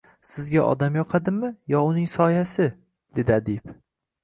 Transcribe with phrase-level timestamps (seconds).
[0.27, 2.69] —Sizga odam yoqadimi yo uning soyasi?–
[3.21, 3.79] dedi adib.